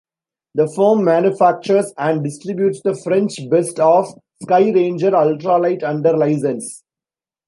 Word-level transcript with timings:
The 0.55 0.65
firm 0.75 1.03
manufactures 1.03 1.93
and 1.95 2.23
distributes 2.23 2.81
the 2.81 2.95
French 2.95 3.35
Best 3.51 3.79
Off 3.79 4.09
Sky 4.41 4.71
Ranger 4.71 5.11
ultralight 5.11 5.83
under 5.83 6.17
licence. 6.17 6.81